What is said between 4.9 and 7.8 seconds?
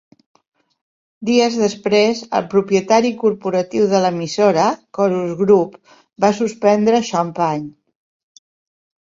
Corus Group, va suspendre Champagne.